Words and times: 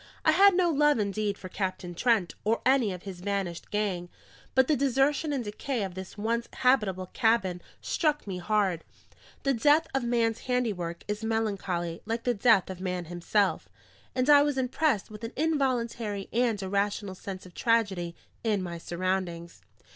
I 0.25 0.31
had 0.31 0.55
no 0.55 0.71
love 0.71 0.97
indeed 0.97 1.37
for 1.37 1.47
Captain 1.47 1.93
Trent 1.93 2.33
or 2.43 2.63
any 2.65 2.91
of 2.91 3.03
his 3.03 3.19
vanished 3.19 3.69
gang; 3.69 4.09
but 4.55 4.67
the 4.67 4.75
desertion 4.75 5.31
and 5.31 5.43
decay 5.43 5.83
of 5.83 5.93
this 5.93 6.17
once 6.17 6.49
habitable 6.53 7.11
cabin 7.13 7.61
struck 7.81 8.25
me 8.25 8.39
hard: 8.39 8.83
the 9.43 9.53
death 9.53 9.85
of 9.93 10.03
man's 10.03 10.39
handiwork 10.39 11.03
is 11.07 11.23
melancholy 11.23 12.01
like 12.07 12.23
the 12.23 12.33
death 12.33 12.67
of 12.67 12.81
man 12.81 13.05
himself; 13.13 13.69
and 14.15 14.27
I 14.27 14.41
was 14.41 14.57
impressed 14.57 15.11
with 15.11 15.23
an 15.23 15.33
involuntary 15.35 16.29
and 16.33 16.59
irrational 16.59 17.13
sense 17.13 17.45
of 17.45 17.53
tragedy 17.53 18.15
in 18.43 18.63
my 18.63 18.79
surroundings. 18.79 19.61